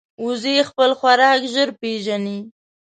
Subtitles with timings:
[0.25, 2.39] وزې خپل خوراک ژر پېژني